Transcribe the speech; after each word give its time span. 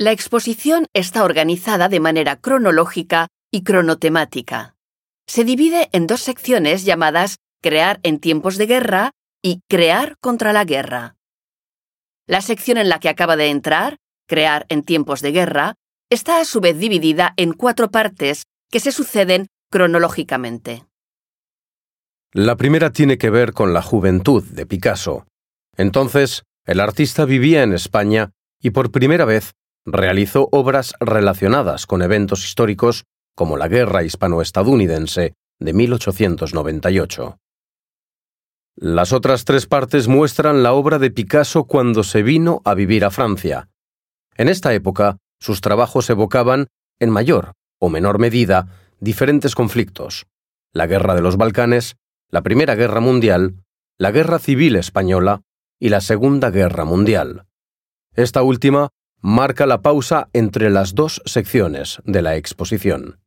La 0.00 0.12
exposición 0.12 0.86
está 0.94 1.24
organizada 1.24 1.90
de 1.90 2.00
manera 2.00 2.36
cronológica 2.36 3.28
y 3.52 3.64
cronotemática. 3.64 4.74
Se 5.26 5.44
divide 5.44 5.90
en 5.92 6.06
dos 6.06 6.22
secciones 6.22 6.86
llamadas 6.86 7.36
Crear 7.62 8.00
en 8.02 8.18
tiempos 8.18 8.56
de 8.56 8.64
guerra 8.64 9.10
y 9.42 9.60
Crear 9.68 10.16
contra 10.22 10.54
la 10.54 10.64
guerra. 10.64 11.16
La 12.26 12.40
sección 12.40 12.78
en 12.78 12.88
la 12.88 12.98
que 12.98 13.10
acaba 13.10 13.36
de 13.36 13.50
entrar, 13.50 13.98
Crear 14.26 14.64
en 14.70 14.84
tiempos 14.84 15.20
de 15.20 15.32
guerra, 15.32 15.74
está 16.08 16.40
a 16.40 16.46
su 16.46 16.62
vez 16.62 16.78
dividida 16.78 17.34
en 17.36 17.52
cuatro 17.52 17.90
partes 17.90 18.44
que 18.70 18.80
se 18.80 18.92
suceden 18.92 19.48
cronológicamente. 19.70 20.86
La 22.32 22.56
primera 22.56 22.90
tiene 22.90 23.18
que 23.18 23.28
ver 23.28 23.52
con 23.52 23.74
la 23.74 23.82
juventud 23.82 24.42
de 24.44 24.64
Picasso. 24.64 25.26
Entonces, 25.76 26.44
el 26.64 26.80
artista 26.80 27.26
vivía 27.26 27.62
en 27.62 27.74
España 27.74 28.30
y 28.62 28.70
por 28.70 28.92
primera 28.92 29.26
vez 29.26 29.52
realizó 29.86 30.48
obras 30.52 30.94
relacionadas 31.00 31.86
con 31.86 32.02
eventos 32.02 32.44
históricos 32.44 33.04
como 33.34 33.56
la 33.56 33.68
Guerra 33.68 34.02
Hispano-Estadounidense 34.02 35.34
de 35.58 35.72
1898. 35.72 37.38
Las 38.76 39.12
otras 39.12 39.44
tres 39.44 39.66
partes 39.66 40.08
muestran 40.08 40.62
la 40.62 40.72
obra 40.72 40.98
de 40.98 41.10
Picasso 41.10 41.64
cuando 41.64 42.02
se 42.02 42.22
vino 42.22 42.62
a 42.64 42.74
vivir 42.74 43.04
a 43.04 43.10
Francia. 43.10 43.68
En 44.36 44.48
esta 44.48 44.72
época, 44.72 45.18
sus 45.38 45.60
trabajos 45.60 46.08
evocaban, 46.10 46.68
en 46.98 47.10
mayor 47.10 47.52
o 47.78 47.88
menor 47.88 48.18
medida, 48.18 48.68
diferentes 49.00 49.54
conflictos. 49.54 50.26
La 50.72 50.86
Guerra 50.86 51.14
de 51.14 51.22
los 51.22 51.36
Balcanes, 51.36 51.96
la 52.30 52.42
Primera 52.42 52.74
Guerra 52.74 53.00
Mundial, 53.00 53.64
la 53.98 54.12
Guerra 54.12 54.38
Civil 54.38 54.76
Española 54.76 55.42
y 55.78 55.88
la 55.88 56.00
Segunda 56.00 56.50
Guerra 56.50 56.84
Mundial. 56.84 57.46
Esta 58.14 58.42
última 58.42 58.90
marca 59.20 59.66
la 59.66 59.82
pausa 59.82 60.28
entre 60.32 60.70
las 60.70 60.94
dos 60.94 61.22
secciones 61.24 61.98
de 62.04 62.22
la 62.22 62.36
exposición. 62.36 63.19